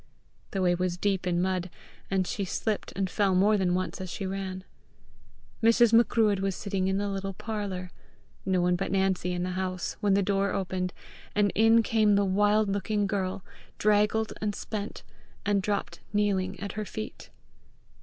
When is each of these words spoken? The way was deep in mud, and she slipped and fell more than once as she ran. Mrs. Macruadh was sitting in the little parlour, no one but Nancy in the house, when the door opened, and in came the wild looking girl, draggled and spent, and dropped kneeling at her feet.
The 0.49 0.63
way 0.63 0.73
was 0.73 0.97
deep 0.97 1.27
in 1.27 1.43
mud, 1.43 1.69
and 2.09 2.25
she 2.25 2.43
slipped 2.43 2.91
and 2.95 3.07
fell 3.07 3.35
more 3.35 3.55
than 3.55 3.75
once 3.75 4.01
as 4.01 4.09
she 4.09 4.25
ran. 4.25 4.63
Mrs. 5.61 5.93
Macruadh 5.93 6.39
was 6.39 6.55
sitting 6.55 6.87
in 6.87 6.97
the 6.97 7.07
little 7.07 7.35
parlour, 7.35 7.91
no 8.43 8.61
one 8.61 8.75
but 8.75 8.91
Nancy 8.91 9.31
in 9.31 9.43
the 9.43 9.51
house, 9.51 9.97
when 9.99 10.15
the 10.15 10.23
door 10.23 10.53
opened, 10.53 10.91
and 11.35 11.51
in 11.53 11.83
came 11.83 12.15
the 12.15 12.25
wild 12.25 12.67
looking 12.67 13.05
girl, 13.05 13.43
draggled 13.77 14.33
and 14.41 14.55
spent, 14.55 15.03
and 15.45 15.61
dropped 15.61 15.99
kneeling 16.13 16.59
at 16.59 16.71
her 16.71 16.85
feet. 16.85 17.29